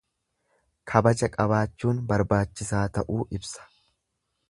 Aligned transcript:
Kabaja 0.91 1.29
qabaachuun 1.35 2.01
barbaachisaa 2.13 2.83
ta'uu 2.99 3.23
ibsa. 3.41 3.71